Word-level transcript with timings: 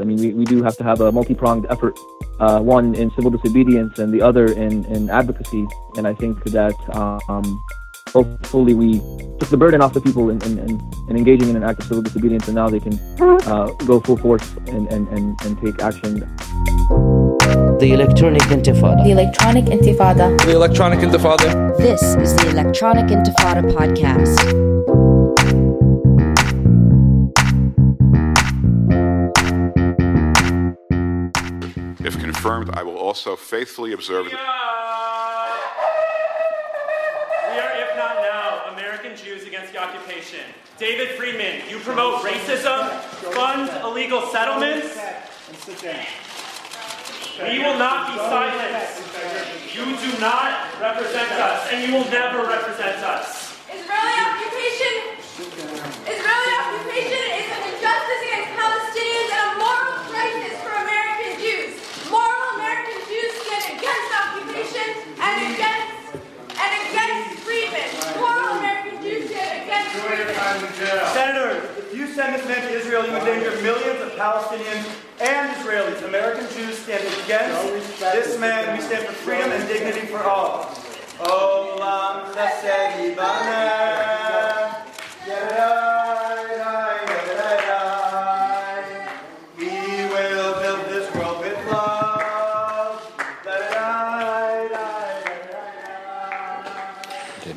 I 0.00 0.04
mean, 0.04 0.18
we, 0.18 0.32
we 0.32 0.44
do 0.44 0.62
have 0.62 0.76
to 0.78 0.84
have 0.84 1.00
a 1.00 1.12
multi-pronged 1.12 1.66
effort, 1.70 1.98
uh, 2.40 2.60
one 2.60 2.94
in 2.94 3.10
civil 3.12 3.30
disobedience 3.30 3.98
and 3.98 4.12
the 4.12 4.22
other 4.22 4.46
in, 4.46 4.84
in 4.86 5.10
advocacy. 5.10 5.66
And 5.96 6.06
I 6.06 6.14
think 6.14 6.42
that 6.44 6.74
um, 6.96 7.62
hopefully 8.08 8.74
we 8.74 8.98
took 9.38 9.50
the 9.50 9.56
burden 9.56 9.82
off 9.82 9.92
the 9.92 10.00
people 10.00 10.30
in, 10.30 10.42
in, 10.42 10.58
in, 10.58 10.80
in, 11.08 11.16
engaging 11.16 11.48
in 11.50 11.56
an 11.56 11.62
act 11.62 11.80
of 11.80 11.86
civil 11.86 12.02
disobedience, 12.02 12.48
and 12.48 12.54
now 12.54 12.68
they 12.68 12.80
can 12.80 12.98
uh, 13.20 13.66
go 13.86 14.00
full 14.00 14.16
force 14.16 14.54
and, 14.68 14.90
and, 14.92 15.08
and, 15.08 15.40
and 15.42 15.60
take 15.62 15.82
action. 15.82 16.20
The 17.78 17.92
Electronic 17.92 18.42
Intifada. 18.42 19.02
The 19.04 19.10
Electronic 19.10 19.64
Intifada. 19.64 20.38
The 20.44 20.52
Electronic 20.52 20.98
Intifada. 21.00 21.76
This 21.78 22.02
is 22.02 22.36
the 22.36 22.50
Electronic 22.50 23.06
Intifada 23.06 23.62
podcast. 23.72 24.69
Confirmed, 32.40 32.70
I 32.72 32.82
will 32.82 32.96
also 32.96 33.36
faithfully 33.36 33.92
observe. 33.92 34.24
We 34.24 34.32
are, 34.32 34.38
if 37.76 37.92
not 38.00 38.16
now, 38.24 38.72
American 38.72 39.14
Jews 39.14 39.46
against 39.46 39.74
the 39.74 39.78
occupation. 39.78 40.40
David 40.78 41.18
Friedman, 41.18 41.68
you 41.68 41.78
promote 41.80 42.22
racism, 42.24 42.88
fund 43.36 43.68
illegal 43.84 44.22
settlements. 44.32 44.96
We 47.44 47.58
will 47.58 47.76
not 47.76 48.08
be 48.08 48.16
silenced. 48.16 49.04
You 49.76 49.84
do 49.84 50.18
not 50.18 50.80
represent 50.80 51.30
us, 51.32 51.68
and 51.70 51.86
you 51.86 51.92
will 51.92 52.08
never 52.08 52.48
represent 52.48 53.04
us. 53.04 53.52
Israeli 53.68 54.16
occupation, 54.24 55.12
Israeli 56.08 56.52
occupation 56.56 57.20
is 57.36 57.52
an 57.52 57.62
injustice 57.68 58.22
against 58.24 58.50
Palestinians 58.56 59.28
and 59.28 59.44
a 59.44 59.60
moral 59.60 59.92
crisis 60.08 60.56
for 60.64 60.72
American 60.72 61.36
Jews. 61.36 61.76
Moral 62.10 62.58
American 62.58 62.98
Jews 63.06 63.30
stand 63.46 63.78
against 63.78 64.10
occupation 64.10 64.82
and 65.22 65.54
against 65.54 66.18
and 66.58 66.70
against 66.90 67.38
Friedman. 67.46 67.86
Moral 68.18 68.58
American 68.58 68.98
Jews 69.00 69.30
stand 69.30 69.62
against 69.62 69.94
Friedman. 70.02 70.34
Senator, 71.14 71.62
if 71.78 71.94
you 72.10 72.16
send 72.16 72.34
this 72.34 72.46
man 72.46 72.60
to 72.62 72.70
Israel, 72.70 73.06
you 73.06 73.14
endanger 73.16 73.50
millions 73.62 74.00
of 74.02 74.10
Palestinians 74.18 74.84
and 75.20 75.54
Israelis. 75.56 76.02
American 76.08 76.46
Jews 76.54 76.76
stand 76.78 77.06
against 77.22 78.00
this 78.00 78.38
man. 78.38 78.76
We 78.76 78.82
stand 78.82 79.06
for 79.06 79.12
freedom 79.12 79.52
and 79.52 79.68
dignity 79.68 80.06
for 80.06 80.22
all. 80.24 80.64
Olam 81.20 82.34
chesed 82.34 83.14
yibaneh. 83.14 84.86
We 89.56 89.68
will 90.12 90.60
build 90.60 90.86
this 90.88 91.14
world 91.14 91.40
with 91.40 91.66
love. 91.66 92.00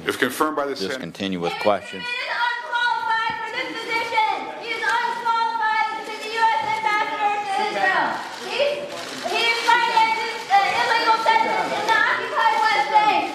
If 0.06 0.20
confirmed 0.20 0.58
by 0.58 0.66
the 0.66 0.72
Just 0.72 0.84
Senate. 0.84 1.00
continue 1.00 1.40
with 1.40 1.54
questions. 1.62 2.04
He 2.04 2.10
is 2.12 2.28
unqualified 2.28 3.36
for 3.40 3.50
this 3.56 3.72
position. 3.72 4.32
He 4.60 4.70
is 4.76 4.84
unqualified 4.84 5.90
to 5.96 6.02
be 6.12 6.16
the 6.20 6.32
U.S. 6.44 6.60
ambassador 6.76 7.32
to 7.40 7.56
Israel. 7.72 8.12
He, 8.52 8.84
he 9.32 9.44
finances 9.64 10.44
uh, 10.52 10.80
illegal 10.84 11.18
settlements 11.24 11.72
in 11.72 11.88
the 11.88 11.96
occupied 12.04 12.56
West 12.60 12.88
Bank. 12.92 13.32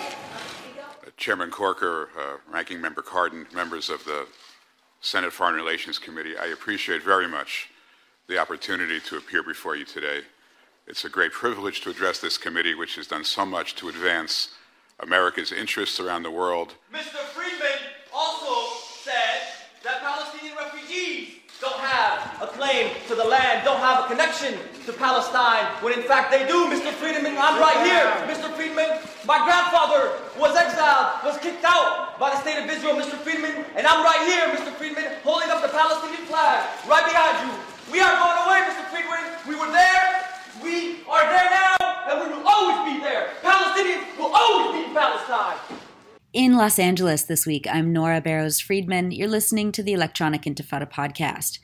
Chairman 1.29 1.51
Corker, 1.51 2.09
uh, 2.19 2.39
Ranking 2.51 2.81
Member 2.81 3.03
Cardin, 3.03 3.53
members 3.53 3.91
of 3.91 4.03
the 4.07 4.27
Senate 5.03 5.31
Foreign 5.31 5.57
Relations 5.57 5.99
Committee, 5.99 6.39
I 6.39 6.47
appreciate 6.47 7.03
very 7.03 7.29
much 7.29 7.69
the 8.29 8.39
opportunity 8.39 8.99
to 9.01 9.19
appear 9.19 9.43
before 9.43 9.77
you 9.77 9.85
today. 9.85 10.21
It's 10.87 11.05
a 11.05 11.11
great 11.11 11.33
privilege 11.33 11.83
to 11.83 11.91
address 11.91 12.19
this 12.19 12.39
committee, 12.39 12.75
which 12.75 12.97
has 12.97 13.07
done 13.07 13.25
so 13.25 13.45
much 13.45 13.75
to 13.75 13.91
advance 13.91 14.55
America's 15.01 15.53
interests 15.53 16.01
around 16.01 16.23
the 16.23 16.31
world. 16.31 16.77
Mr. 16.91 17.21
Friedman 17.37 17.79
also 18.11 18.81
said 19.03 19.53
that 19.85 20.01
Palestinian 20.01 20.57
refugees 20.57 21.41
don't 21.61 21.79
have 21.79 22.41
a 22.41 22.47
claim 22.47 22.95
to 23.07 23.15
the 23.15 23.25
land, 23.25 23.67
don't 23.67 23.81
have 23.81 24.07
a 24.07 24.09
connection 24.09 24.55
to 24.87 24.95
Palestine, 24.95 25.67
when 25.83 25.93
in 25.93 26.05
fact 26.05 26.31
they 26.31 26.47
do, 26.47 26.65
Mr. 26.73 26.91
Friedman. 26.93 27.37
I'm 27.37 27.61
right 27.61 27.85
here, 27.85 28.35
Mr. 28.35 28.51
Friedman. 28.57 28.98
My 29.29 29.45
grandfather 29.45 30.17
was 30.41 30.57
exiled, 30.57 31.21
was 31.23 31.37
kicked 31.45 31.63
out 31.63 32.19
by 32.19 32.31
the 32.31 32.41
state 32.41 32.65
of 32.65 32.71
Israel, 32.71 32.97
Mr. 32.97 33.13
Friedman, 33.21 33.63
and 33.77 33.87
I'm 33.87 34.03
right 34.03 34.25
here, 34.25 34.49
Mr. 34.57 34.73
Friedman, 34.73 35.05
holding 35.23 35.51
up 35.51 35.61
the 35.61 35.69
Palestinian 35.69 36.25
flag 36.25 36.65
right 36.89 37.05
behind 37.05 37.45
you. 37.45 37.53
We 37.93 38.01
are 38.01 38.17
going 38.17 38.39
away, 38.49 38.65
Mr. 38.73 38.89
Friedman. 38.89 39.21
We 39.47 39.55
were 39.61 39.71
there, 39.71 40.25
we 40.65 41.05
are 41.05 41.29
there 41.29 41.51
now, 41.51 41.77
and 42.09 42.25
we 42.25 42.37
will 42.39 42.49
always 42.49 42.91
be 42.91 43.05
there. 43.05 43.29
Palestinians 43.43 44.17
will 44.17 44.33
always 44.35 44.81
be 44.81 44.89
in 44.89 44.95
Palestine. 44.97 45.59
In 46.33 46.57
Los 46.57 46.79
Angeles 46.79 47.25
this 47.25 47.45
week, 47.45 47.67
I'm 47.71 47.93
Nora 47.93 48.23
Barrows 48.23 48.61
Friedman. 48.61 49.11
You're 49.11 49.29
listening 49.29 49.73
to 49.73 49.83
the 49.83 49.93
Electronic 49.93 50.45
Intifada 50.45 50.91
podcast. 50.91 51.59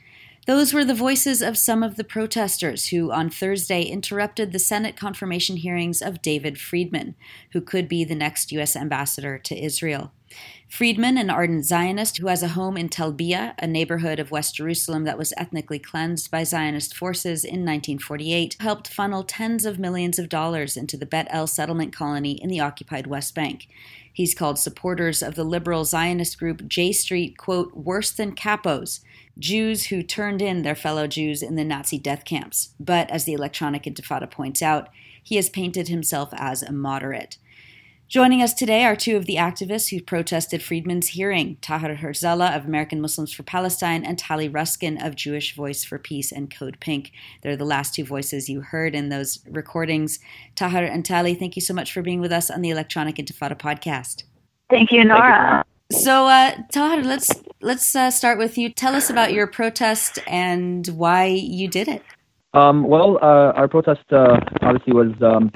Those 0.45 0.73
were 0.73 0.85
the 0.85 0.93
voices 0.93 1.41
of 1.41 1.57
some 1.57 1.81
of 1.81 1.95
the 1.95 2.03
protesters 2.03 2.89
who, 2.89 3.11
on 3.11 3.31
Thursday, 3.31 3.81
interrupted 3.81 4.51
the 4.51 4.59
Senate 4.59 4.95
confirmation 4.95 5.57
hearings 5.57 6.03
of 6.03 6.21
David 6.21 6.59
Friedman, 6.59 7.15
who 7.53 7.61
could 7.61 7.87
be 7.87 8.03
the 8.03 8.13
next 8.13 8.51
U.S. 8.51 8.75
ambassador 8.75 9.39
to 9.39 9.57
Israel. 9.57 10.11
Friedman, 10.67 11.17
an 11.17 11.31
ardent 11.31 11.65
Zionist 11.65 12.17
who 12.17 12.27
has 12.27 12.43
a 12.43 12.49
home 12.49 12.77
in 12.77 12.89
Tel 12.89 13.15
a 13.19 13.65
neighborhood 13.65 14.19
of 14.19 14.29
West 14.29 14.55
Jerusalem 14.55 15.03
that 15.05 15.17
was 15.17 15.33
ethnically 15.37 15.79
cleansed 15.79 16.29
by 16.29 16.43
Zionist 16.43 16.95
forces 16.95 17.43
in 17.43 17.61
1948, 17.61 18.57
helped 18.59 18.87
funnel 18.87 19.23
tens 19.23 19.65
of 19.65 19.79
millions 19.79 20.19
of 20.19 20.29
dollars 20.29 20.77
into 20.77 20.97
the 20.97 21.05
Bet 21.05 21.27
El 21.29 21.47
settlement 21.47 21.93
colony 21.93 22.33
in 22.33 22.49
the 22.49 22.59
occupied 22.59 23.07
West 23.07 23.33
Bank. 23.33 23.67
He's 24.11 24.35
called 24.35 24.59
supporters 24.59 25.23
of 25.23 25.35
the 25.35 25.43
liberal 25.43 25.85
Zionist 25.85 26.37
group 26.37 26.67
J 26.67 26.91
Street, 26.91 27.37
quote, 27.37 27.75
worse 27.75 28.11
than 28.11 28.35
capos, 28.35 28.99
Jews 29.37 29.87
who 29.87 30.03
turned 30.03 30.41
in 30.41 30.61
their 30.61 30.75
fellow 30.75 31.07
Jews 31.07 31.41
in 31.41 31.55
the 31.55 31.63
Nazi 31.63 31.97
death 31.97 32.25
camps. 32.25 32.69
But 32.79 33.09
as 33.09 33.25
the 33.25 33.33
Electronic 33.33 33.83
Intifada 33.83 34.29
points 34.29 34.61
out, 34.61 34.89
he 35.21 35.35
has 35.35 35.49
painted 35.49 35.87
himself 35.87 36.29
as 36.33 36.61
a 36.61 36.71
moderate. 36.71 37.37
Joining 38.07 38.43
us 38.43 38.53
today 38.53 38.85
are 38.85 38.95
two 38.95 39.17
of 39.17 39.25
the 39.25 39.37
activists 39.37 39.89
who 39.89 39.99
protested 39.99 40.61
Friedman's 40.61 41.09
hearing 41.09 41.57
Tahar 41.59 41.95
Herzallah 41.95 42.55
of 42.55 42.65
American 42.65 43.01
Muslims 43.01 43.33
for 43.33 43.41
Palestine 43.41 44.05
and 44.05 44.19
Tali 44.19 44.47
Ruskin 44.47 45.01
of 45.01 45.15
Jewish 45.15 45.55
Voice 45.55 45.83
for 45.83 45.97
Peace 45.97 46.31
and 46.31 46.55
Code 46.55 46.77
Pink. 46.79 47.11
They're 47.41 47.57
the 47.57 47.65
last 47.65 47.95
two 47.95 48.05
voices 48.05 48.47
you 48.47 48.61
heard 48.61 48.93
in 48.93 49.09
those 49.09 49.39
recordings. 49.49 50.19
Tahar 50.53 50.83
and 50.83 51.03
Tali, 51.03 51.33
thank 51.33 51.55
you 51.55 51.63
so 51.63 51.73
much 51.73 51.91
for 51.91 52.03
being 52.03 52.21
with 52.21 52.31
us 52.31 52.51
on 52.51 52.61
the 52.61 52.69
Electronic 52.69 53.15
Intifada 53.15 53.57
podcast. 53.57 54.23
Thank 54.69 54.91
you, 54.91 55.03
Nora. 55.03 55.65
So, 55.91 56.27
uh, 56.27 56.55
Tahar, 56.71 57.01
let's 57.01 57.31
let's 57.65 57.95
uh, 57.95 58.11
start 58.11 58.37
with 58.37 58.57
you. 58.57 58.69
Tell 58.69 58.95
us 58.95 59.09
about 59.09 59.33
your 59.33 59.47
protest 59.47 60.19
and 60.27 60.87
why 60.87 61.25
you 61.25 61.67
did 61.67 61.87
it. 61.87 62.03
Um, 62.53 62.83
well, 62.83 63.17
uh, 63.17 63.51
our 63.53 63.67
protest 63.67 64.03
uh, 64.11 64.39
obviously 64.61 64.93
was 64.93 65.11
um, 65.21 65.51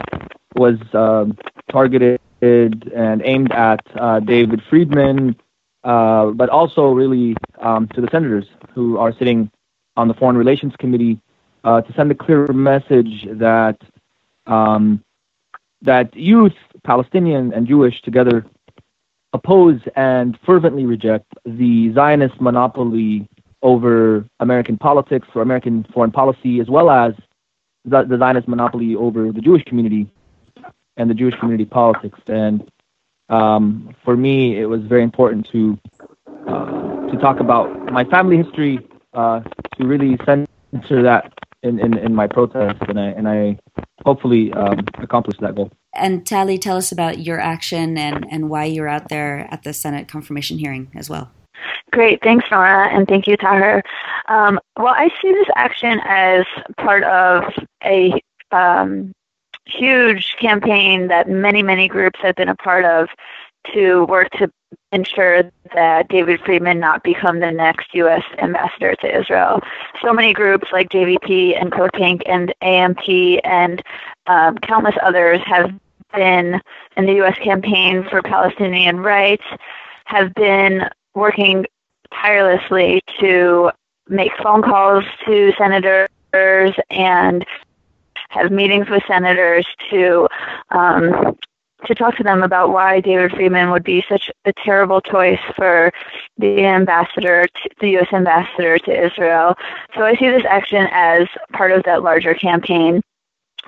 was 0.55 0.77
um, 0.93 1.37
targeted 1.71 2.19
and 2.41 3.21
aimed 3.23 3.51
at 3.53 3.79
uh, 3.95 4.19
David 4.19 4.61
Friedman, 4.69 5.35
uh, 5.83 6.31
but 6.31 6.49
also 6.49 6.87
really 6.87 7.37
um, 7.61 7.87
to 7.89 8.01
the 8.01 8.09
senators 8.11 8.45
who 8.73 8.97
are 8.97 9.13
sitting 9.13 9.49
on 9.95 10.07
the 10.07 10.13
Foreign 10.15 10.35
Relations 10.35 10.73
Committee 10.77 11.21
uh, 11.63 11.81
to 11.81 11.93
send 11.93 12.11
a 12.11 12.15
clear 12.15 12.47
message 12.47 13.27
that 13.31 13.77
um, 14.47 15.03
that 15.81 16.13
youth, 16.15 16.55
Palestinian 16.83 17.53
and 17.53 17.67
Jewish 17.67 18.01
together, 18.01 18.45
oppose 19.33 19.79
and 19.95 20.37
fervently 20.45 20.85
reject 20.85 21.25
the 21.45 21.93
Zionist 21.93 22.39
monopoly 22.41 23.27
over 23.61 24.25
American 24.39 24.77
politics 24.77 25.27
or 25.35 25.41
American 25.41 25.85
foreign 25.93 26.11
policy, 26.11 26.59
as 26.59 26.69
well 26.69 26.89
as 26.89 27.13
the, 27.85 28.03
the 28.03 28.17
Zionist 28.17 28.47
monopoly 28.47 28.95
over 28.95 29.31
the 29.31 29.41
Jewish 29.41 29.63
community 29.65 30.09
and 30.97 31.09
the 31.09 31.13
Jewish 31.13 31.35
community 31.35 31.65
politics. 31.65 32.19
And 32.27 32.69
um, 33.29 33.95
for 34.03 34.17
me, 34.17 34.59
it 34.59 34.65
was 34.65 34.81
very 34.81 35.03
important 35.03 35.47
to 35.51 35.77
uh, 36.47 37.07
to 37.07 37.17
talk 37.17 37.39
about 37.39 37.91
my 37.91 38.03
family 38.05 38.37
history, 38.37 38.79
uh, 39.13 39.41
to 39.77 39.85
really 39.85 40.17
center 40.25 41.03
that 41.03 41.33
in, 41.63 41.79
in, 41.79 41.97
in 41.97 42.15
my 42.15 42.27
protest, 42.27 42.81
and 42.87 42.99
I 42.99 43.07
and 43.07 43.27
I 43.27 43.57
hopefully 44.05 44.53
um, 44.53 44.77
that 44.85 45.53
goal. 45.55 45.71
And 45.99 46.25
Tali, 46.25 46.57
tell 46.57 46.77
us 46.77 46.91
about 46.91 47.19
your 47.19 47.39
action 47.39 47.97
and, 47.97 48.25
and 48.31 48.49
why 48.49 48.65
you're 48.65 48.87
out 48.87 49.09
there 49.09 49.47
at 49.51 49.63
the 49.63 49.73
Senate 49.73 50.07
confirmation 50.07 50.57
hearing 50.57 50.91
as 50.95 51.09
well. 51.09 51.31
Great. 51.91 52.21
Thanks, 52.21 52.45
Nora, 52.51 52.87
and 52.89 53.07
thank 53.07 53.27
you, 53.27 53.35
Tahir. 53.35 53.83
Um, 54.27 54.59
well, 54.77 54.93
I 54.95 55.09
see 55.21 55.31
this 55.31 55.47
action 55.55 55.99
as 56.05 56.45
part 56.77 57.03
of 57.03 57.43
a 57.83 58.21
um, 58.51 59.11
huge 59.65 60.35
campaign 60.39 61.07
that 61.07 61.29
many, 61.29 61.63
many 61.63 61.87
groups 61.87 62.19
have 62.21 62.35
been 62.35 62.49
a 62.49 62.55
part 62.55 62.85
of 62.85 63.09
to 63.73 64.05
work 64.05 64.29
to 64.31 64.49
ensure 64.91 65.43
that 65.73 66.07
David 66.09 66.39
Friedman 66.41 66.79
not 66.79 67.03
become 67.03 67.39
the 67.39 67.51
next 67.51 67.93
U.S. 67.93 68.23
ambassador 68.39 68.95
to 68.95 69.19
Israel. 69.19 69.61
So 70.01 70.13
many 70.13 70.33
groups 70.33 70.67
like 70.71 70.89
JVP 70.89 71.59
and 71.59 71.71
Code 71.71 71.91
Pink 71.93 72.21
and 72.25 72.53
AMP 72.61 73.07
and 73.43 73.81
um, 74.27 74.57
countless 74.59 74.95
others 75.03 75.41
have 75.45 75.71
been 76.13 76.61
in 76.97 77.05
the 77.05 77.13
U.S. 77.15 77.37
campaign 77.37 78.05
for 78.09 78.21
Palestinian 78.21 78.99
rights, 78.99 79.43
have 80.05 80.33
been 80.33 80.87
working 81.13 81.65
tirelessly 82.11 83.01
to 83.19 83.71
make 84.07 84.31
phone 84.41 84.61
calls 84.61 85.03
to 85.25 85.53
senators 85.57 86.75
and 86.89 87.45
have 88.29 88.51
meetings 88.51 88.89
with 88.89 89.03
senators 89.07 89.65
to 89.89 90.27
um, 90.71 91.37
to 91.85 91.95
talk 91.95 92.15
to 92.17 92.23
them 92.23 92.43
about 92.43 92.71
why 92.71 92.99
David 92.99 93.31
Friedman 93.31 93.71
would 93.71 93.85
be 93.85 94.03
such 94.09 94.29
a 94.45 94.51
terrible 94.51 94.99
choice 94.99 95.39
for 95.55 95.91
the 96.37 96.65
ambassador, 96.65 97.45
to, 97.47 97.69
the 97.79 97.91
U.S. 97.91 98.11
ambassador 98.11 98.77
to 98.79 99.05
Israel. 99.05 99.55
So 99.95 100.03
I 100.03 100.15
see 100.15 100.29
this 100.29 100.43
action 100.47 100.87
as 100.91 101.27
part 101.53 101.71
of 101.71 101.83
that 101.83 102.03
larger 102.03 102.33
campaign 102.33 103.01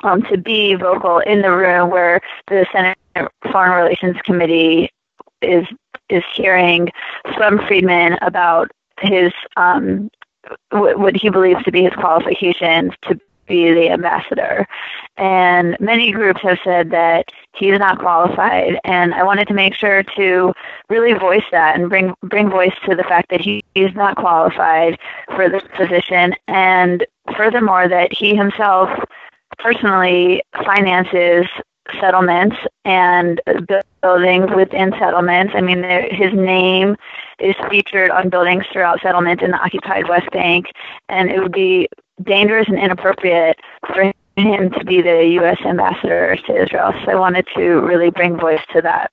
um, 0.04 0.22
to 0.24 0.38
be 0.38 0.76
vocal 0.76 1.20
in 1.20 1.42
the 1.42 1.52
room 1.52 1.90
where 1.90 2.22
the 2.48 2.66
Senate 2.72 2.98
Foreign 3.52 3.84
Relations 3.84 4.18
Committee 4.24 4.90
is 5.42 5.66
is 6.10 6.24
hearing 6.34 6.90
from 7.36 7.60
Friedman 7.68 8.18
about 8.22 8.70
his 9.00 9.32
um, 9.58 10.10
what 10.72 11.16
he 11.16 11.30
believes 11.30 11.64
to 11.64 11.72
be 11.72 11.84
his 11.84 11.94
qualifications 11.94 12.94
to 13.04 13.20
be 13.48 13.74
the 13.74 13.90
ambassador. 13.90 14.66
And 15.18 15.76
many 15.80 16.12
groups 16.12 16.42
have 16.42 16.60
said 16.64 16.92
that 16.92 17.26
he's 17.54 17.78
not 17.78 18.00
qualified. 18.00 18.80
And 18.86 19.14
I 19.14 19.24
wanted 19.24 19.48
to 19.50 19.54
make 19.54 19.74
sure 19.76 20.04
to 20.16 20.54
really 20.90 21.14
voice 21.14 21.44
that 21.52 21.78
and 21.78 21.90
bring 21.90 22.14
bring 22.24 22.50
voice 22.50 22.74
to 22.86 22.96
the 22.96 23.04
fact 23.04 23.30
that 23.30 23.42
he 23.42 23.64
is 23.76 23.94
not 23.94 24.16
qualified 24.16 24.98
for 25.36 25.50
this 25.50 25.64
position. 25.76 26.34
And 26.48 27.06
furthermore, 27.36 27.88
that 27.88 28.14
he 28.14 28.36
himself 28.36 28.90
personally 29.62 30.42
finances 30.66 31.46
settlements 32.00 32.56
and 32.86 33.42
buildings 34.02 34.50
within 34.56 34.94
settlements. 35.00 35.54
I 35.56 35.62
mean, 35.62 35.84
his 36.12 36.34
name 36.34 36.96
is 37.40 37.56
featured 37.70 38.12
on 38.12 38.30
buildings 38.30 38.66
throughout 38.72 39.02
settlements 39.02 39.44
in 39.44 39.52
the 39.52 39.58
occupied 39.58 40.08
West 40.08 40.30
Bank, 40.32 40.68
and 41.10 41.30
it 41.30 41.42
would 41.42 41.52
be 41.52 41.88
dangerous 42.24 42.68
and 42.68 42.80
inappropriate 42.80 43.58
for 43.88 44.14
him 44.38 44.72
to 44.72 44.86
be 44.86 45.02
the 45.02 45.26
U.S. 45.42 45.58
ambassador 45.66 46.38
to 46.48 46.64
Israel. 46.64 46.94
So 47.04 47.12
I 47.12 47.16
wanted 47.16 47.48
to 47.56 47.82
really 47.82 48.10
bring 48.10 48.38
voice 48.40 48.62
to 48.74 48.82
that. 48.82 49.12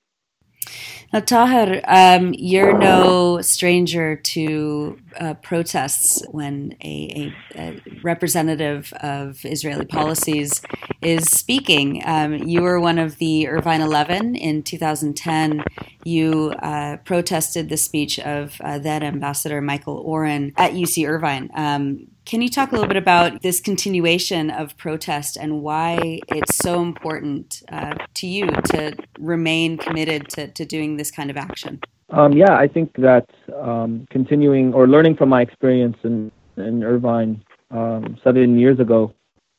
Now, 1.11 1.21
Tahir, 1.21 1.81
um, 1.87 2.35
you're 2.37 2.77
no 2.77 3.41
stranger 3.41 4.15
to 4.15 4.99
uh, 5.19 5.33
protests 5.35 6.23
when 6.29 6.75
a, 6.83 7.33
a, 7.55 7.59
a, 7.59 7.81
representative 8.03 8.93
of 9.01 9.43
Israeli 9.43 9.85
policies 9.85 10.61
is 11.01 11.23
speaking. 11.23 12.03
Um, 12.05 12.35
you 12.35 12.61
were 12.61 12.79
one 12.79 12.99
of 12.99 13.17
the 13.17 13.47
Irvine 13.47 13.81
11 13.81 14.35
in 14.35 14.61
2010. 14.61 15.63
You 16.03 16.53
uh, 16.61 16.97
protested 16.97 17.69
the 17.69 17.77
speech 17.77 18.19
of 18.19 18.61
uh, 18.61 18.77
then 18.77 19.01
Ambassador 19.01 19.61
Michael 19.61 19.97
Oren 19.97 20.53
at 20.57 20.73
UC 20.73 21.07
Irvine. 21.07 21.49
Um, 21.55 22.07
can 22.29 22.43
you 22.43 22.49
talk 22.49 22.71
a 22.71 22.75
little 22.75 22.87
bit 22.87 22.95
about 22.95 23.41
this 23.41 23.59
continuation 23.59 24.51
of 24.51 24.77
protest 24.77 25.35
and 25.35 25.63
why 25.63 26.19
it's 26.27 26.57
so 26.57 26.79
important 26.79 27.63
uh, 27.71 27.95
to 28.13 28.27
you 28.27 28.45
to 28.65 28.95
remain 29.17 29.79
committed 29.79 30.29
to, 30.29 30.47
to 30.49 30.63
doing 30.63 30.95
this 30.95 31.09
kind 31.09 31.31
of 31.31 31.37
action? 31.37 31.81
Um, 32.11 32.33
yeah, 32.33 32.55
I 32.55 32.67
think 32.67 32.93
that 32.97 33.27
um, 33.59 34.05
continuing 34.11 34.75
or 34.75 34.87
learning 34.87 35.15
from 35.15 35.29
my 35.29 35.41
experience 35.41 35.97
in, 36.03 36.31
in 36.57 36.83
Irvine 36.83 37.43
um, 37.71 38.15
seven 38.23 38.59
years 38.59 38.79
ago, 38.79 39.11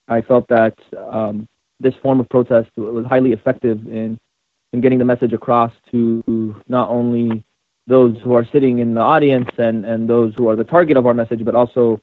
I 0.06 0.20
felt 0.20 0.46
that 0.46 0.78
um, 1.11 1.49
this 1.81 1.94
form 2.00 2.20
of 2.20 2.28
protest 2.28 2.70
was 2.76 3.05
highly 3.05 3.32
effective 3.32 3.84
in, 3.88 4.16
in 4.73 4.81
getting 4.81 5.00
the 5.00 5.05
message 5.05 5.32
across 5.32 5.73
to 5.90 6.55
not 6.69 6.88
only 6.88 7.43
those 7.88 8.16
who 8.23 8.32
are 8.34 8.46
sitting 8.52 8.78
in 8.78 8.94
the 8.94 9.00
audience 9.00 9.50
and, 9.58 9.84
and 9.84 10.08
those 10.08 10.32
who 10.37 10.49
are 10.49 10.55
the 10.55 10.62
target 10.62 10.96
of 10.96 11.06
our 11.06 11.14
message, 11.14 11.44
but 11.44 11.56
also 11.56 12.00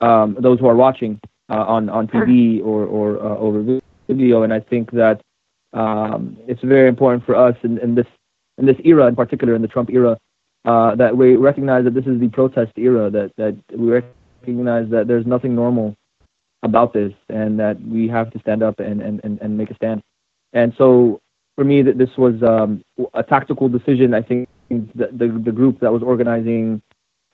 um, 0.00 0.36
those 0.40 0.58
who 0.58 0.66
are 0.66 0.76
watching 0.76 1.20
uh, 1.50 1.64
on 1.64 1.88
on 1.88 2.06
TV 2.08 2.60
or 2.62 2.84
or 2.84 3.18
uh, 3.18 3.36
over 3.36 3.80
video. 4.08 4.42
And 4.42 4.52
I 4.52 4.60
think 4.60 4.90
that 4.92 5.20
um, 5.72 6.36
it's 6.46 6.62
very 6.62 6.88
important 6.88 7.24
for 7.24 7.34
us 7.34 7.56
in, 7.62 7.78
in 7.78 7.94
this 7.94 8.06
in 8.58 8.66
this 8.66 8.76
era, 8.84 9.06
in 9.06 9.16
particular 9.16 9.54
in 9.54 9.62
the 9.62 9.68
Trump 9.68 9.90
era, 9.90 10.18
uh, 10.64 10.94
that 10.96 11.16
we 11.16 11.36
recognize 11.36 11.84
that 11.84 11.94
this 11.94 12.06
is 12.06 12.20
the 12.20 12.28
protest 12.28 12.72
era. 12.76 13.10
That 13.10 13.32
that 13.36 13.56
we 13.76 13.90
recognize 13.90 14.88
that 14.90 15.06
there's 15.08 15.26
nothing 15.26 15.54
normal 15.54 15.94
about 16.62 16.92
this, 16.92 17.12
and 17.28 17.58
that 17.58 17.80
we 17.82 18.08
have 18.08 18.30
to 18.32 18.38
stand 18.40 18.62
up 18.62 18.80
and 18.80 19.00
and 19.00 19.20
and, 19.24 19.40
and 19.40 19.56
make 19.56 19.70
a 19.70 19.74
stand. 19.74 20.02
And 20.52 20.74
so 20.76 21.20
for 21.56 21.64
me, 21.64 21.82
that 21.82 21.98
this 21.98 22.10
was 22.16 22.42
um, 22.42 22.82
a 23.14 23.22
tactical 23.22 23.68
decision. 23.68 24.14
I 24.14 24.22
think 24.22 24.48
the, 24.68 25.08
the 25.12 25.28
the 25.44 25.52
group 25.52 25.80
that 25.80 25.92
was 25.92 26.02
organizing 26.02 26.82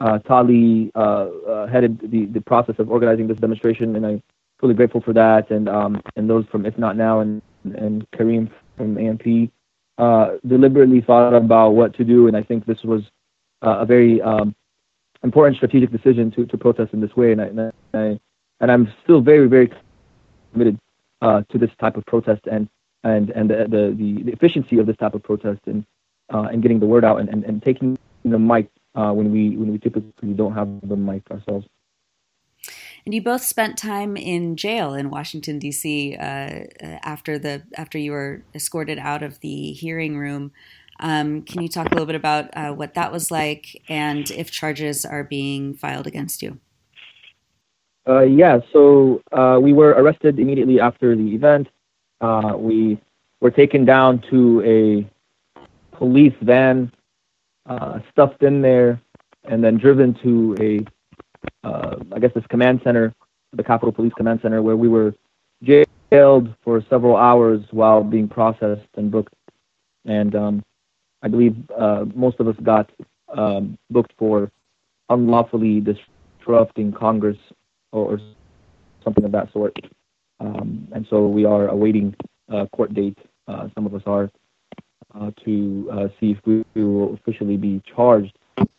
uh, 0.01 0.19
Tali 0.21 0.91
uh, 0.95 0.99
uh, 0.99 1.67
headed 1.67 1.99
the, 2.11 2.27
the 2.27 2.41
process 2.41 2.77
of 2.79 2.91
organizing 2.91 3.27
this 3.27 3.39
demonstration, 3.39 3.97
and 3.97 4.07
I'm 4.07 4.23
truly 4.59 4.75
grateful 4.75 5.01
for 5.01 5.13
that. 5.15 5.51
And 5.51 5.69
um, 5.69 6.03
and 6.17 6.29
those 6.29 6.45
from 6.47 6.67
If 6.67 6.77
Not 6.79 6.97
Now 6.97 7.21
and 7.21 7.43
and 7.65 8.07
Kareem 8.13 8.51
from 8.77 8.99
AMP 8.99 9.51
uh, 9.99 10.37
deliberately 10.47 11.01
thought 11.01 11.35
about 11.35 11.71
what 11.71 11.95
to 11.95 12.05
do, 12.05 12.29
and 12.29 12.37
I 12.37 12.43
think 12.43 12.67
this 12.67 12.83
was 12.83 13.03
a 13.63 13.87
very 13.87 14.21
um, 14.23 14.55
important 15.23 15.57
strategic 15.57 15.91
decision 15.91 16.31
to, 16.33 16.47
to 16.47 16.59
protest 16.59 16.93
in 16.93 17.01
this 17.01 17.17
way. 17.17 17.33
And 17.33 17.41
I, 17.41 17.45
and 17.45 17.73
I 17.95 18.21
and 18.61 18.71
I'm 18.71 18.93
still 19.03 19.21
very 19.21 19.49
very 19.49 19.73
committed 20.53 20.79
uh, 21.23 21.43
to 21.51 21.59
this 21.59 21.71
type 21.81 21.97
of 21.97 22.05
protest 22.07 22.43
and 22.51 22.69
and 23.05 23.31
and 23.31 23.51
the 23.51 23.67
the, 23.69 24.23
the 24.23 24.33
efficiency 24.33 24.79
of 24.79 24.87
this 24.87 24.97
type 24.99 25.15
of 25.15 25.23
protest 25.23 25.61
and 25.67 25.85
uh, 26.33 26.49
and 26.53 26.63
getting 26.63 26.81
the 26.81 26.87
word 26.87 27.05
out 27.05 27.21
and, 27.21 27.29
and, 27.29 27.45
and 27.45 27.63
taking 27.63 27.97
the 28.25 28.39
mic 28.39 28.69
uh, 28.97 29.13
when 29.13 29.31
we 29.31 29.57
when 29.57 29.71
we 29.71 29.79
typically 29.79 30.33
don't 30.35 30.55
have 30.55 30.69
the 30.83 30.97
mic 30.97 31.31
ourselves. 31.31 31.67
And 33.05 33.15
you 33.15 33.23
both 33.23 33.43
spent 33.43 33.79
time 33.79 34.17
in 34.17 34.57
jail 34.57 34.95
in 34.95 35.11
Washington 35.11 35.61
D.C. 35.61 36.17
Uh, 36.17 36.65
after 36.83 37.39
the 37.39 37.63
after 37.77 37.99
you 37.99 38.13
were 38.13 38.43
escorted 38.55 38.99
out 38.99 39.23
of 39.23 39.41
the 39.41 39.73
hearing 39.73 40.19
room. 40.19 40.53
Um, 40.99 41.43
can 41.43 41.61
you 41.61 41.69
talk 41.69 41.89
a 41.89 41.91
little 41.91 42.07
bit 42.07 42.17
about 42.17 42.49
uh, 42.57 42.73
what 42.73 42.95
that 42.95 43.13
was 43.13 43.31
like 43.31 43.83
and 43.87 44.31
if 44.31 44.51
charges 44.51 45.05
are 45.05 45.25
being 45.25 45.75
filed 45.75 46.07
against 46.07 46.43
you? 46.43 46.59
Uh, 48.09 48.23
yeah, 48.23 48.61
so 48.73 49.21
uh, 49.33 49.59
we 49.61 49.73
were 49.73 49.91
arrested 49.91 50.39
immediately 50.39 50.81
after 50.81 51.15
the 51.15 51.35
event. 51.35 51.69
Uh, 52.21 52.55
we 52.57 52.99
were 53.41 53.51
taken 53.51 53.85
down 53.85 54.23
to 54.31 54.63
a 54.65 55.97
police 55.97 56.35
van 56.41 56.91
uh, 57.69 58.01
stuffed 58.11 58.43
in 58.43 58.63
there 58.63 59.01
and 59.45 59.63
then 59.63 59.77
driven 59.77 60.15
to 60.23 60.57
a, 60.61 61.67
uh, 61.67 61.97
I 62.13 62.19
guess 62.19 62.33
this 62.35 62.47
command 62.49 62.81
center, 62.85 63.15
the 63.53 63.63
Capitol 63.63 63.93
Police 63.93 64.13
Command 64.17 64.41
Center, 64.43 64.63
where 64.63 64.77
we 64.77 64.89
were 64.89 65.15
jailed 65.63 66.55
for 66.63 66.85
several 66.89 67.17
hours 67.17 67.63
while 67.71 68.03
being 68.03 68.29
processed 68.29 68.89
and 68.97 69.11
booked. 69.11 69.35
And 70.05 70.35
um, 70.35 70.65
I 71.23 71.29
believe 71.29 71.57
uh, 71.77 72.05
most 72.15 72.39
of 72.41 72.49
us 72.49 72.57
got 72.63 72.91
um, 73.37 73.79
booked 73.91 74.13
for 74.19 74.51
unlawfully 75.09 75.81
disrupting 75.81 76.93
Congress 76.93 77.39
or, 77.93 78.15
or 78.15 78.21
something 79.03 79.25
of 79.25 79.33
that 79.33 79.53
sort. 79.53 79.77
Um, 80.41 80.89
and 80.93 81.07
so 81.09 81.27
we 81.27 81.45
are 81.45 81.69
awaiting 81.69 82.15
a 82.49 82.67
court 82.69 82.95
date. 82.95 83.19
Uh, 83.49 83.69
some 83.75 83.87
of 83.87 83.95
us 83.95 84.03
are 84.07 84.25
uh, 84.25 84.29
to 85.45 85.91
uh, 85.93 86.09
see 86.21 86.33
if 86.33 86.39
we, 86.45 86.65
we, 86.75 86.85
will 86.85 87.15
officially 87.15 87.57
be 87.57 87.83
charged 87.95 88.37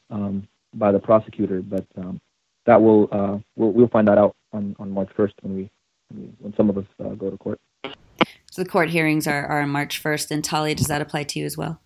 um, 0.09 0.47
by 0.73 0.91
the 0.91 0.99
prosecutor. 0.99 1.61
But 1.61 1.85
um, 1.97 2.19
that 2.65 2.81
will 2.81 3.09
uh, 3.11 3.37
we'll, 3.55 3.71
we'll 3.71 3.87
find 3.87 4.07
that 4.07 4.17
out 4.17 4.35
on, 4.53 4.75
on 4.79 4.91
March 4.91 5.09
1st 5.17 5.33
when 5.41 5.55
we 5.55 5.69
when 6.39 6.53
some 6.55 6.69
of 6.69 6.77
us 6.77 6.85
uh, 7.03 7.09
go 7.09 7.29
to 7.29 7.37
court. 7.37 7.59
So 8.51 8.63
the 8.63 8.69
court 8.69 8.89
hearings 8.89 9.27
are, 9.27 9.45
are 9.45 9.61
on 9.61 9.69
March 9.69 10.01
1st. 10.01 10.31
And 10.31 10.43
Tali, 10.43 10.73
does 10.73 10.87
that 10.87 11.01
apply 11.01 11.23
to 11.23 11.39
you 11.39 11.45
as 11.45 11.57
well? 11.57 11.79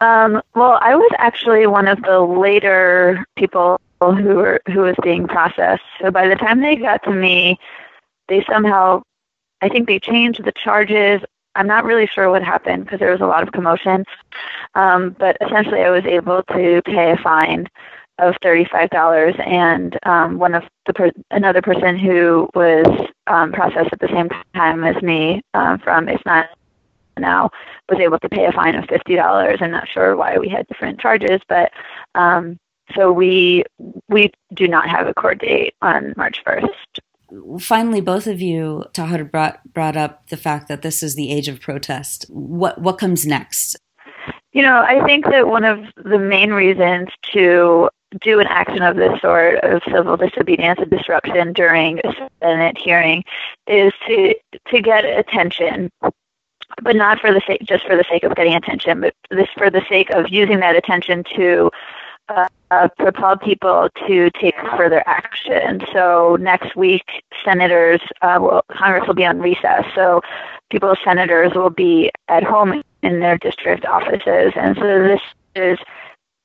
Um, 0.00 0.42
well, 0.54 0.78
I 0.80 0.94
was 0.94 1.10
actually 1.18 1.66
one 1.66 1.88
of 1.88 2.02
the 2.02 2.20
later 2.20 3.24
people 3.36 3.80
who 4.00 4.34
were 4.34 4.60
who 4.66 4.80
was 4.80 4.96
being 5.02 5.26
processed. 5.26 5.82
So 6.00 6.10
by 6.10 6.28
the 6.28 6.36
time 6.36 6.60
they 6.60 6.76
got 6.76 7.02
to 7.04 7.10
me, 7.10 7.58
they 8.28 8.44
somehow, 8.50 9.02
I 9.60 9.68
think 9.68 9.86
they 9.86 9.98
changed 9.98 10.44
the 10.44 10.52
charges. 10.52 11.20
I'm 11.56 11.66
not 11.66 11.84
really 11.84 12.06
sure 12.06 12.30
what 12.30 12.42
happened 12.42 12.84
because 12.84 13.00
there 13.00 13.12
was 13.12 13.20
a 13.20 13.26
lot 13.26 13.42
of 13.42 13.52
commotion. 13.52 14.04
Um, 14.74 15.14
but 15.18 15.36
essentially, 15.40 15.80
I 15.82 15.90
was 15.90 16.04
able 16.04 16.42
to 16.42 16.82
pay 16.84 17.12
a 17.12 17.16
fine 17.16 17.66
of 18.18 18.34
thirty-five 18.42 18.90
dollars, 18.90 19.34
and 19.44 19.98
um, 20.04 20.38
one 20.38 20.54
of 20.54 20.64
the 20.86 20.94
per- 20.94 21.12
another 21.30 21.62
person 21.62 21.98
who 21.98 22.48
was 22.54 22.86
um, 23.26 23.52
processed 23.52 23.92
at 23.92 24.00
the 24.00 24.08
same 24.08 24.28
time 24.54 24.84
as 24.84 25.00
me 25.02 25.42
um, 25.54 25.78
from 25.78 26.08
If 26.08 26.20
Not 26.26 26.48
now 27.18 27.50
was 27.88 28.00
able 28.00 28.18
to 28.18 28.28
pay 28.28 28.46
a 28.46 28.52
fine 28.52 28.74
of 28.74 28.84
fifty 28.86 29.14
dollars. 29.16 29.58
I'm 29.60 29.70
not 29.70 29.88
sure 29.88 30.16
why 30.16 30.38
we 30.38 30.48
had 30.48 30.66
different 30.66 31.00
charges, 31.00 31.40
but 31.48 31.72
um, 32.14 32.58
so 32.94 33.12
we 33.12 33.64
we 34.08 34.30
do 34.52 34.68
not 34.68 34.88
have 34.88 35.06
a 35.06 35.14
court 35.14 35.38
date 35.38 35.74
on 35.82 36.14
March 36.16 36.42
first. 36.44 37.00
Finally, 37.60 38.00
both 38.00 38.26
of 38.26 38.40
you, 38.40 38.84
Tahir 38.92 39.24
brought 39.24 39.60
brought 39.72 39.96
up 39.96 40.28
the 40.28 40.36
fact 40.36 40.68
that 40.68 40.82
this 40.82 41.02
is 41.02 41.14
the 41.14 41.32
age 41.32 41.48
of 41.48 41.60
protest. 41.60 42.26
What 42.28 42.80
what 42.80 42.98
comes 42.98 43.26
next? 43.26 43.76
You 44.52 44.62
know, 44.62 44.82
I 44.82 45.04
think 45.04 45.24
that 45.26 45.48
one 45.48 45.64
of 45.64 45.80
the 45.96 46.18
main 46.18 46.52
reasons 46.52 47.08
to 47.32 47.88
do 48.20 48.38
an 48.38 48.46
action 48.46 48.82
of 48.82 48.96
this 48.96 49.20
sort 49.20 49.56
of 49.64 49.82
civil 49.90 50.16
disobedience 50.16 50.78
and 50.80 50.90
disruption 50.90 51.52
during 51.52 51.98
a 52.04 52.12
Senate 52.40 52.78
hearing 52.78 53.24
is 53.66 53.92
to 54.06 54.34
to 54.68 54.80
get 54.80 55.04
attention, 55.04 55.90
but 56.82 56.96
not 56.96 57.20
for 57.20 57.32
the 57.32 57.42
sake 57.46 57.62
just 57.64 57.84
for 57.84 57.96
the 57.96 58.04
sake 58.08 58.22
of 58.22 58.34
getting 58.36 58.54
attention, 58.54 59.00
but 59.00 59.14
this 59.30 59.48
for 59.56 59.70
the 59.70 59.82
sake 59.88 60.10
of 60.10 60.26
using 60.28 60.60
that 60.60 60.76
attention 60.76 61.24
to 61.36 61.70
uh, 62.28 62.88
propel 62.98 63.36
people 63.36 63.88
to 64.06 64.30
take 64.30 64.54
further 64.76 65.02
action. 65.06 65.82
So 65.92 66.36
next 66.40 66.74
week, 66.76 67.04
senators 67.44 68.00
uh, 68.22 68.38
will 68.40 68.62
Congress 68.70 69.06
will 69.06 69.14
be 69.14 69.26
on 69.26 69.40
recess. 69.40 69.84
So 69.94 70.20
people, 70.70 70.94
senators, 71.04 71.52
will 71.54 71.70
be 71.70 72.10
at 72.28 72.42
home 72.42 72.82
in 73.02 73.20
their 73.20 73.38
district 73.38 73.84
offices, 73.84 74.52
and 74.56 74.76
so 74.76 75.02
this 75.02 75.20
is 75.54 75.78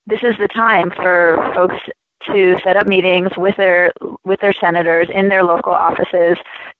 this 0.08 0.24
is 0.24 0.38
the 0.38 0.48
time 0.48 0.92
for 0.92 1.38
folks 1.54 1.78
to 2.26 2.60
set 2.64 2.76
up 2.76 2.88
meetings 2.88 3.32
with 3.38 3.56
their 3.56 3.94
with 4.26 4.40
their 4.42 4.54
senators 4.54 5.08
in 5.14 5.30
their 5.30 5.44
local 5.44 5.74
offices 5.74 6.38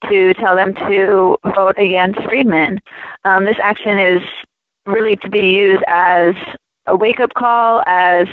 to 0.10 0.34
tell 0.36 0.56
them 0.56 0.74
to 0.76 1.38
vote 1.56 1.76
against 1.78 2.22
Friedman. 2.24 2.80
Um, 3.24 3.46
this 3.46 3.58
action 3.62 3.98
is 3.98 4.22
really 4.86 5.16
to 5.18 5.30
be 5.30 5.52
used 5.52 5.84
as 5.88 6.36
a 6.88 6.96
wake 6.96 7.20
up 7.20 7.34
call, 7.36 7.84
as 7.86 8.28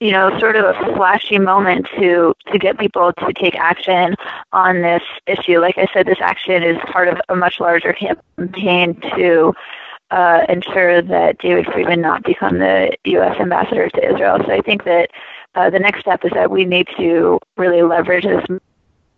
you 0.00 0.10
know, 0.10 0.36
sort 0.38 0.56
of 0.56 0.64
a 0.64 0.94
flashy 0.96 1.38
moment 1.38 1.86
to 1.98 2.34
to 2.50 2.58
get 2.58 2.78
people 2.78 3.12
to 3.12 3.32
take 3.34 3.54
action 3.54 4.16
on 4.52 4.80
this 4.82 5.02
issue. 5.26 5.60
Like 5.60 5.76
I 5.78 5.86
said, 5.92 6.06
this 6.06 6.20
action 6.20 6.62
is 6.62 6.78
part 6.86 7.08
of 7.08 7.20
a 7.28 7.36
much 7.36 7.60
larger 7.60 7.92
campaign 7.92 8.98
to 9.16 9.52
uh, 10.10 10.44
ensure 10.48 11.02
that 11.02 11.38
David 11.38 11.66
Friedman 11.66 12.00
not 12.00 12.24
become 12.24 12.58
the 12.58 12.96
U.S. 13.04 13.38
ambassador 13.38 13.88
to 13.90 14.12
Israel. 14.12 14.38
So 14.44 14.52
I 14.52 14.60
think 14.60 14.84
that 14.84 15.10
uh, 15.54 15.70
the 15.70 15.78
next 15.78 16.00
step 16.00 16.24
is 16.24 16.32
that 16.32 16.50
we 16.50 16.64
need 16.64 16.88
to 16.96 17.38
really 17.56 17.82
leverage 17.82 18.24
this 18.24 18.44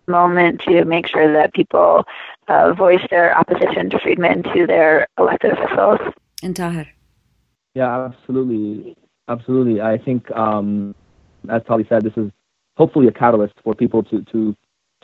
moment 0.06 0.60
to 0.62 0.84
make 0.84 1.06
sure 1.06 1.32
that 1.32 1.54
people 1.54 2.04
uh, 2.48 2.72
voice 2.72 3.00
their 3.10 3.36
opposition 3.38 3.88
to 3.90 3.98
Friedman 4.00 4.42
to 4.54 4.66
their 4.66 5.06
elected 5.18 5.52
officials. 5.52 6.00
And 6.42 6.56
Tahir. 6.56 6.88
Yeah, 7.74 8.04
absolutely, 8.06 8.96
absolutely. 9.28 9.80
I 9.80 9.98
think, 9.98 10.30
um, 10.32 10.94
as 11.48 11.62
Tali 11.66 11.86
said, 11.88 12.02
this 12.02 12.16
is 12.16 12.30
hopefully 12.76 13.08
a 13.08 13.12
catalyst 13.12 13.54
for 13.62 13.74
people 13.74 14.02
to 14.04 14.22
to 14.32 14.56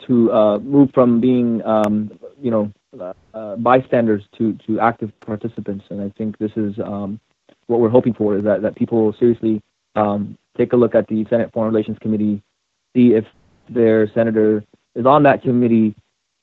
to 0.07 0.33
uh, 0.33 0.59
move 0.59 0.91
from 0.95 1.21
being, 1.21 1.65
um, 1.65 2.19
you 2.41 2.51
know, 2.51 2.73
uh, 3.35 3.57
bystanders 3.57 4.23
to, 4.37 4.57
to 4.67 4.81
active 4.81 5.13
participants. 5.21 5.85
And 5.91 6.01
I 6.01 6.09
think 6.17 6.39
this 6.39 6.53
is 6.57 6.79
um, 6.79 7.21
what 7.67 7.81
we're 7.81 7.89
hoping 7.89 8.15
for 8.15 8.37
is 8.37 8.45
that, 8.45 8.63
that 8.63 8.75
people 8.77 9.15
seriously 9.19 9.61
um, 9.97 10.39
take 10.57 10.73
a 10.73 10.77
look 10.77 10.95
at 10.95 11.07
the 11.09 11.27
Senate 11.29 11.53
Foreign 11.53 11.73
Relations 11.73 11.99
Committee, 12.01 12.43
see 12.95 13.15
if 13.15 13.25
their 13.69 14.11
senator 14.13 14.65
is 14.95 15.07
on 15.07 15.23
that 15.25 15.43
committee, 15.43 15.95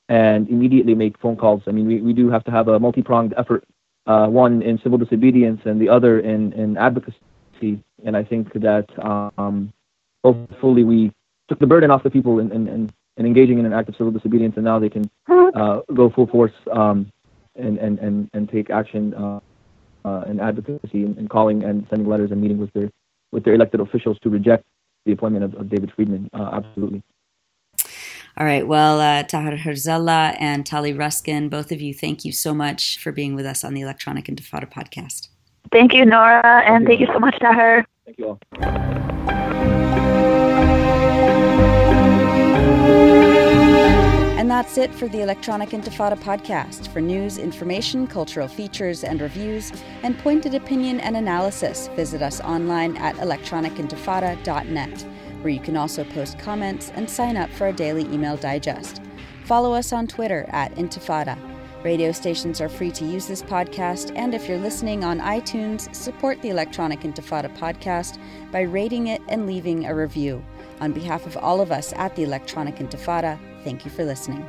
and 0.08 0.48
immediately 0.48 0.94
make 0.94 1.18
phone 1.18 1.36
calls. 1.36 1.62
I 1.66 1.72
mean, 1.72 1.86
we, 1.86 2.00
we 2.00 2.12
do 2.12 2.30
have 2.30 2.44
to 2.44 2.50
have 2.52 2.68
a 2.68 2.78
multi 2.78 3.02
pronged 3.02 3.34
effort, 3.36 3.64
uh, 4.06 4.28
one 4.28 4.62
in 4.62 4.78
civil 4.82 4.98
disobedience 4.98 5.62
and 5.64 5.80
the 5.80 5.88
other 5.88 6.20
in, 6.20 6.52
in 6.52 6.76
advocacy. 6.76 7.16
And 7.60 8.16
I 8.16 8.24
think 8.24 8.52
that 8.54 8.86
um, 9.38 9.72
hopefully 10.24 10.84
we 10.84 11.12
took 11.48 11.58
the 11.58 11.66
burden 11.66 11.90
off 11.90 12.02
the 12.02 12.10
people 12.10 12.40
and, 12.40 12.52
and, 12.52 12.68
and 12.68 12.92
and 13.16 13.26
engaging 13.26 13.58
in 13.58 13.66
an 13.66 13.72
act 13.72 13.88
of 13.88 13.96
civil 13.96 14.12
disobedience, 14.12 14.54
and 14.56 14.64
now 14.64 14.78
they 14.78 14.88
can 14.88 15.10
uh, 15.28 15.80
go 15.94 16.10
full 16.10 16.26
force 16.26 16.52
um, 16.72 17.10
and, 17.54 17.78
and, 17.78 17.98
and, 17.98 18.30
and 18.34 18.48
take 18.48 18.70
action 18.70 19.14
uh, 19.14 19.40
uh, 20.04 20.24
in 20.28 20.38
advocacy 20.40 21.04
and, 21.04 21.16
and, 21.18 21.30
calling 21.30 21.64
and 21.64 21.86
sending 21.88 22.06
letters 22.06 22.30
and 22.30 22.40
meeting 22.40 22.58
with 22.58 22.72
their 22.74 22.90
with 23.32 23.44
their 23.44 23.54
elected 23.54 23.80
officials 23.80 24.18
to 24.22 24.30
reject 24.30 24.64
the 25.04 25.12
appointment 25.12 25.44
of, 25.44 25.54
of 25.54 25.68
David 25.68 25.90
Friedman. 25.96 26.30
Uh, 26.32 26.50
absolutely. 26.52 27.02
All 28.38 28.46
right. 28.46 28.66
Well, 28.66 29.00
uh, 29.00 29.24
Tahir 29.24 29.56
Herzallah 29.56 30.36
and 30.38 30.64
Tali 30.64 30.92
Ruskin, 30.92 31.48
both 31.48 31.72
of 31.72 31.80
you, 31.80 31.92
thank 31.92 32.24
you 32.24 32.32
so 32.32 32.54
much 32.54 32.98
for 32.98 33.10
being 33.10 33.34
with 33.34 33.46
us 33.46 33.64
on 33.64 33.74
the 33.74 33.80
Electronic 33.80 34.26
Intifada 34.26 34.70
podcast. 34.70 35.28
Thank 35.72 35.94
you, 35.94 36.04
Nora, 36.04 36.62
and 36.64 36.86
thank 36.86 37.00
you, 37.00 37.06
thank 37.06 37.08
you 37.08 37.14
so 37.14 37.18
much, 37.18 37.38
Tahir. 37.40 37.84
Thank 38.04 38.18
you 38.18 38.28
all. 38.28 38.38
And 44.38 44.50
that's 44.50 44.78
it 44.78 44.94
for 44.94 45.08
the 45.08 45.22
Electronic 45.22 45.70
Intifada 45.70 46.16
podcast. 46.16 46.86
For 46.92 47.00
news, 47.00 47.36
information, 47.36 48.06
cultural 48.06 48.46
features 48.46 49.02
and 49.02 49.20
reviews, 49.20 49.72
and 50.04 50.16
pointed 50.18 50.54
opinion 50.54 51.00
and 51.00 51.16
analysis, 51.16 51.88
visit 51.96 52.22
us 52.22 52.40
online 52.42 52.96
at 52.96 53.16
electronicintifada.net, 53.16 55.06
where 55.42 55.52
you 55.52 55.58
can 55.58 55.76
also 55.76 56.04
post 56.04 56.38
comments 56.38 56.92
and 56.94 57.10
sign 57.10 57.36
up 57.36 57.50
for 57.50 57.64
our 57.64 57.72
daily 57.72 58.04
email 58.04 58.36
digest. 58.36 59.02
Follow 59.44 59.72
us 59.72 59.92
on 59.92 60.06
Twitter 60.06 60.46
at 60.50 60.72
Intifada. 60.76 61.36
Radio 61.86 62.10
stations 62.10 62.60
are 62.60 62.68
free 62.68 62.90
to 62.90 63.04
use 63.04 63.28
this 63.28 63.44
podcast, 63.44 64.10
and 64.16 64.34
if 64.34 64.48
you're 64.48 64.58
listening 64.58 65.04
on 65.04 65.20
iTunes, 65.20 65.94
support 65.94 66.42
the 66.42 66.48
Electronic 66.48 67.02
Intifada 67.02 67.48
podcast 67.56 68.18
by 68.50 68.62
rating 68.62 69.06
it 69.06 69.22
and 69.28 69.46
leaving 69.46 69.86
a 69.86 69.94
review. 69.94 70.44
On 70.80 70.90
behalf 70.90 71.26
of 71.26 71.36
all 71.36 71.60
of 71.60 71.70
us 71.70 71.92
at 71.92 72.16
the 72.16 72.24
Electronic 72.24 72.78
Intifada, 72.78 73.38
thank 73.62 73.84
you 73.84 73.92
for 73.92 74.04
listening. 74.04 74.44